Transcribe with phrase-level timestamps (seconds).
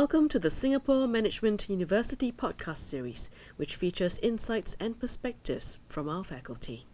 [0.00, 6.22] Welcome to the Singapore Management University podcast series, which features insights and perspectives from our
[6.22, 6.86] faculty.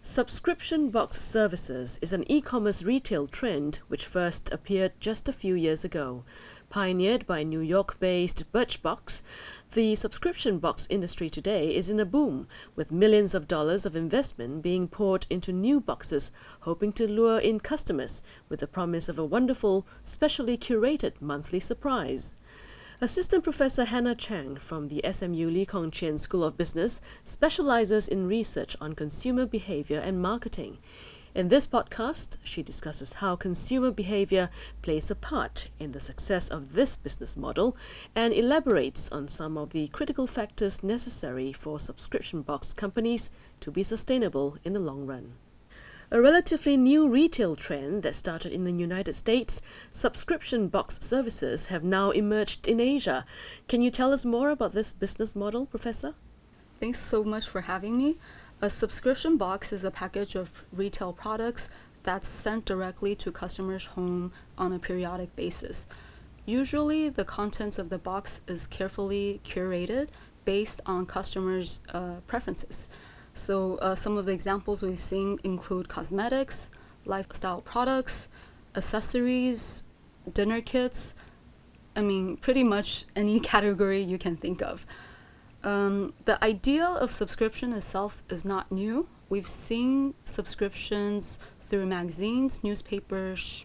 [0.00, 5.54] Subscription box services is an e commerce retail trend which first appeared just a few
[5.54, 6.24] years ago.
[6.74, 9.22] Pioneered by New York based Birchbox,
[9.74, 14.60] the subscription box industry today is in a boom, with millions of dollars of investment
[14.60, 19.24] being poured into new boxes, hoping to lure in customers with the promise of a
[19.24, 22.34] wonderful, specially curated monthly surprise.
[23.00, 28.26] Assistant Professor Hannah Chang from the SMU Lee Kong Chian School of Business specializes in
[28.26, 30.78] research on consumer behavior and marketing.
[31.34, 34.50] In this podcast, she discusses how consumer behavior
[34.82, 37.76] plays a part in the success of this business model
[38.14, 43.82] and elaborates on some of the critical factors necessary for subscription box companies to be
[43.82, 45.32] sustainable in the long run.
[46.12, 51.82] A relatively new retail trend that started in the United States, subscription box services have
[51.82, 53.26] now emerged in Asia.
[53.66, 56.14] Can you tell us more about this business model, Professor?
[56.78, 58.18] Thanks so much for having me.
[58.64, 61.68] A subscription box is a package of retail products
[62.02, 65.86] that's sent directly to customers' home on a periodic basis.
[66.46, 70.08] Usually, the contents of the box is carefully curated
[70.46, 72.88] based on customers' uh, preferences.
[73.34, 76.70] So, uh, some of the examples we've seen include cosmetics,
[77.04, 78.30] lifestyle products,
[78.74, 79.82] accessories,
[80.32, 81.14] dinner kits.
[81.94, 84.86] I mean, pretty much any category you can think of.
[85.64, 89.08] Um, the idea of subscription itself is not new.
[89.30, 93.64] We've seen subscriptions through magazines, newspapers,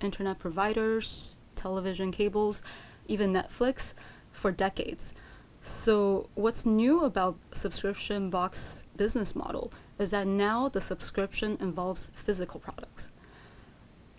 [0.00, 2.62] internet providers, television cables,
[3.08, 3.94] even Netflix
[4.30, 5.12] for decades.
[5.60, 12.60] So, what's new about subscription box business model is that now the subscription involves physical
[12.60, 13.10] products.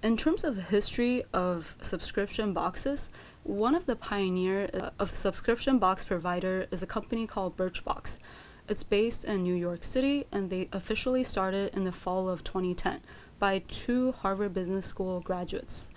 [0.03, 3.11] In terms of the history of subscription boxes,
[3.43, 8.19] one of the pioneer uh, of subscription box provider is a company called Birchbox.
[8.67, 13.01] It's based in New York City and they officially started in the fall of 2010
[13.37, 15.87] by two Harvard Business School graduates.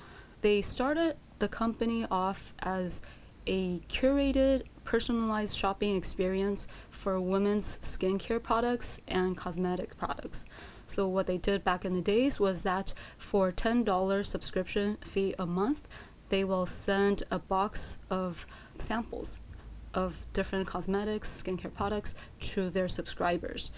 [0.42, 3.00] They started the company off as
[3.46, 10.44] a curated, personalized shopping experience for women's skincare products and cosmetic products.
[10.86, 15.46] So what they did back in the days was that for $10 subscription fee a
[15.46, 15.88] month,
[16.28, 18.46] they will send a box of
[18.78, 19.40] samples
[19.92, 23.70] of different cosmetics, skincare products to their subscribers.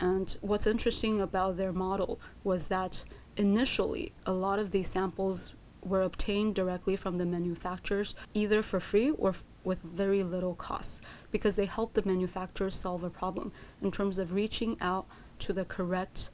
[0.00, 3.04] And what's interesting about their model was that
[3.36, 9.10] initially a lot of these samples were obtained directly from the manufacturers, either for free
[9.10, 13.52] or with very little cost, because they help the manufacturers solve a problem
[13.82, 15.06] in terms of reaching out
[15.38, 16.30] to the correct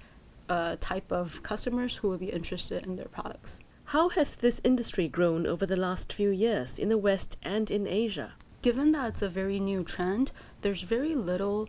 [0.49, 3.61] uh, type of customers who will be interested in their products.
[3.87, 7.87] How has this industry grown over the last few years in the West and in
[7.87, 8.33] Asia?
[8.63, 11.69] Given that it's a very new trend, there's very little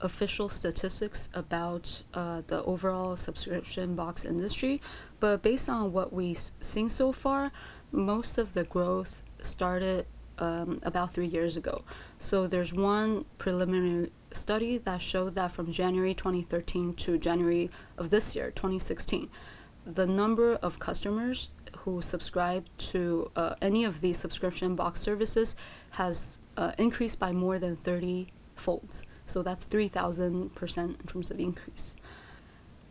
[0.00, 4.82] official statistics about uh, the overall subscription box industry,
[5.20, 7.50] but based on what we've seen so far,
[7.90, 10.06] most of the growth started
[10.38, 11.84] um, about three years ago.
[12.18, 18.34] So there's one preliminary study that showed that from January 2013 to January of this
[18.34, 19.30] year, 2016,
[19.86, 25.54] the number of customers who subscribe to uh, any of these subscription box services
[25.90, 29.04] has uh, increased by more than 30 folds.
[29.26, 31.96] So that's 3,000% in terms of increase.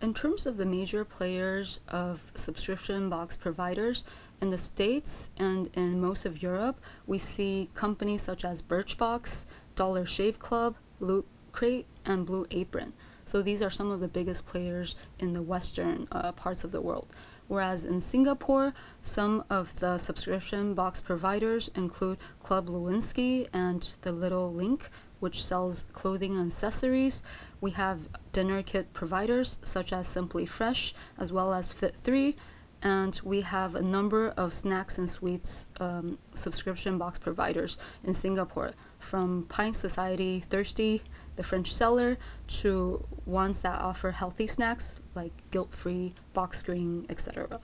[0.04, 4.04] In terms of the major players of subscription box providers,
[4.42, 9.46] in the States and in most of Europe, we see companies such as Birchbox,
[9.78, 12.92] Dollar Shave Club, Loot Crate, and Blue Apron.
[13.24, 16.82] So these are some of the biggest players in the Western uh, parts of the
[16.82, 17.08] world.
[17.48, 24.54] Whereas in Singapore, some of the subscription box providers include Club Lewinsky and The Little
[24.54, 24.90] Link,
[25.22, 27.24] which sells clothing and accessories.
[27.62, 32.36] We have dinner kit providers such as Simply Fresh, as well as Fit3.
[32.82, 38.72] And we have a number of snacks and sweets um, subscription box providers in Singapore,
[39.00, 41.02] from Pint Society, Thirsty,
[41.38, 47.62] the French Cellar, to ones that offer healthy snacks like guilt free, Boxgreen, etc.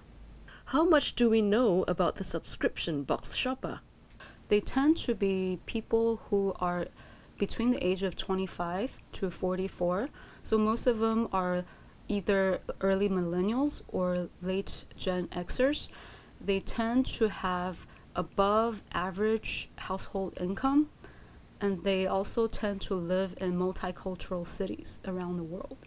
[0.66, 3.81] How much do we know about the subscription box shopper?
[4.48, 6.86] They tend to be people who are
[7.39, 10.10] between the age of 25 to 44.
[10.44, 11.65] So most of them are
[12.07, 15.89] either early millennials or late Gen Xers.
[16.41, 20.89] They tend to have above average household income
[21.62, 25.77] and they also tend to live in multicultural cities around the world.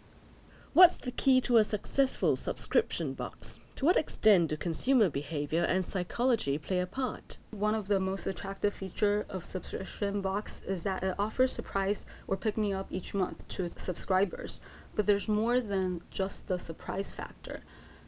[0.74, 3.60] What's the key to a successful subscription box?
[3.76, 7.36] To what extent do consumer behavior and psychology play a part?
[7.50, 12.38] One of the most attractive feature of subscription box is that it offers surprise or
[12.38, 14.62] pick me up each month to subscribers.
[14.94, 17.60] But there's more than just the surprise factor.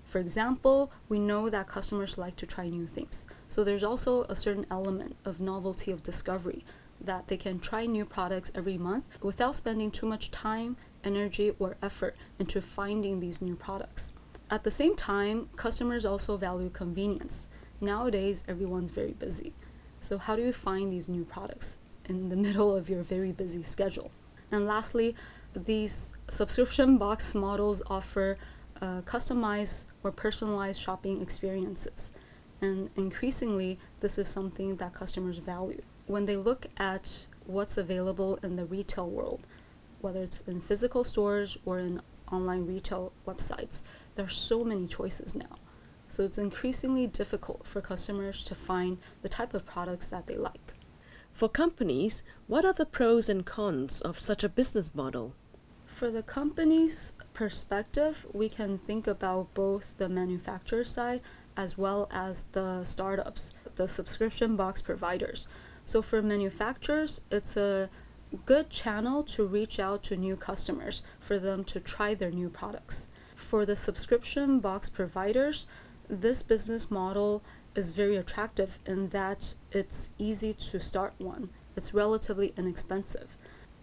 [0.07, 3.27] For example, we know that customers like to try new things.
[3.47, 6.65] So there's also a certain element of novelty of discovery
[6.99, 11.77] that they can try new products every month without spending too much time, energy, or
[11.83, 14.13] effort into finding these new products.
[14.51, 17.49] At the same time, customers also value convenience.
[17.81, 19.53] Nowadays, everyone's very busy.
[20.01, 23.63] So, how do you find these new products in the middle of your very busy
[23.63, 24.11] schedule?
[24.51, 25.17] And lastly,
[25.55, 28.37] these subscription box models offer
[28.81, 32.13] uh, customized or personalized shopping experiences.
[32.61, 35.83] And increasingly, this is something that customers value.
[36.07, 39.47] When they look at what's available in the retail world,
[40.05, 43.81] whether it's in physical stores or in online retail websites,
[44.15, 45.57] there are so many choices now.
[46.09, 50.75] So it's increasingly difficult for customers to find the type of products that they like.
[51.33, 55.35] For companies, what are the pros and cons of such a business model?
[55.87, 61.23] For the company's perspective, we can think about both the manufacturer side
[61.57, 65.49] as well as the startups, the subscription box providers.
[65.87, 67.89] So for manufacturers, it's a
[68.47, 73.09] good channel to reach out to new customers for them to try their new products.
[73.35, 75.67] For the subscription box providers,
[76.09, 77.43] this business model
[77.75, 81.51] is very attractive in that it's easy to start one.
[81.77, 83.37] It's relatively inexpensive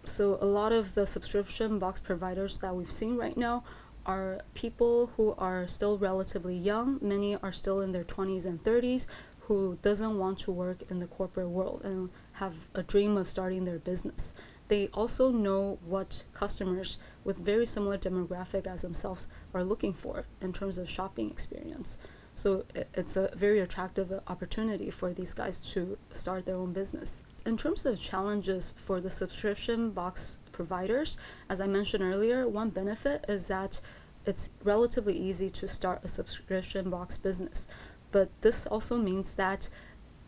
[0.04, 3.62] so a lot of the subscription box providers that we've seen right now
[4.04, 9.06] are people who are still relatively young many are still in their 20s and 30s
[9.52, 13.66] who doesn't want to work in the corporate world and have a dream of starting
[13.66, 14.34] their business.
[14.68, 20.54] They also know what customers with very similar demographic as themselves are looking for in
[20.54, 21.98] terms of shopping experience.
[22.34, 22.64] So
[22.94, 27.22] it's a very attractive opportunity for these guys to start their own business.
[27.44, 31.18] In terms of challenges for the subscription box providers,
[31.50, 33.82] as I mentioned earlier, one benefit is that
[34.24, 37.68] it's relatively easy to start a subscription box business.
[38.12, 39.68] But this also means that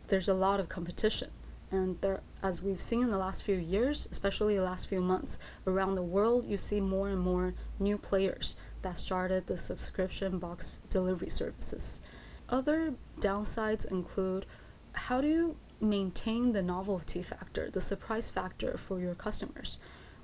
[0.09, 1.31] there's a lot of competition.
[1.71, 5.39] And there, as we've seen in the last few years, especially the last few months,
[5.67, 10.81] around the world, you see more and more new players that started the subscription box
[10.91, 12.01] delivery services.
[12.49, 14.47] Other downsides include
[14.93, 19.79] how do you maintain the novelty factor, the surprise factor for your customers.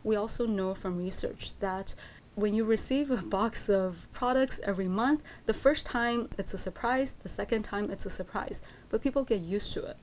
[0.05, 1.95] We also know from research that
[2.35, 7.15] when you receive a box of products every month, the first time it's a surprise,
[7.23, 9.97] the second time it's a surprise, but people get used to it.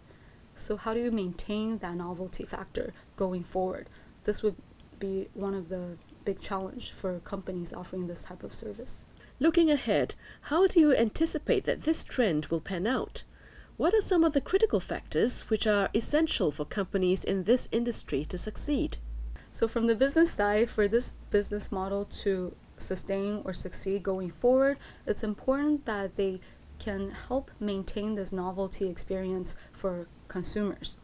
[0.55, 3.87] So, how do you maintain that novelty factor going forward?
[4.23, 4.55] This would
[4.99, 9.05] be one of the big challenge for companies offering this type of service.
[9.39, 13.23] Looking ahead, how do you anticipate that this trend will pan out?
[13.77, 18.25] What are some of the critical factors which are essential for companies in this industry
[18.25, 18.97] to succeed?
[19.57, 24.77] So, from the business side, for this business model to sustain or succeed going forward,
[25.07, 26.41] it's important that they
[26.77, 30.95] can help maintain this novelty experience for consumers.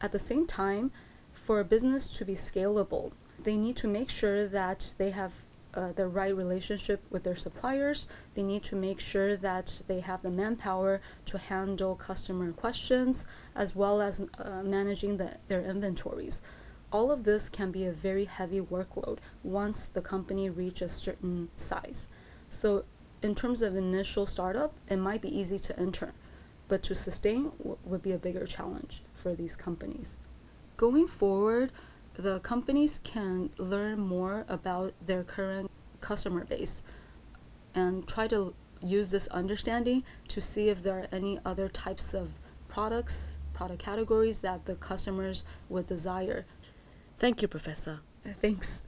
[0.00, 0.90] At the same time,
[1.34, 5.32] for a business to be scalable, they need to make sure that they have
[5.74, 8.08] uh, the right relationship with their suppliers.
[8.34, 13.76] They need to make sure that they have the manpower to handle customer questions as
[13.76, 16.40] well as uh, managing the, their inventories.
[16.92, 21.48] All of this can be a very heavy workload once the company reaches a certain
[21.56, 22.10] size.
[22.50, 22.84] So,
[23.22, 26.12] in terms of initial startup, it might be easy to enter,
[26.68, 30.18] but to sustain w- would be a bigger challenge for these companies.
[30.76, 31.72] Going forward,
[32.14, 35.70] the companies can learn more about their current
[36.02, 36.82] customer base
[37.74, 42.32] and try to use this understanding to see if there are any other types of
[42.68, 46.44] products, product categories that the customers would desire.
[47.22, 48.00] Thank you, Professor.
[48.26, 48.82] Uh, thanks.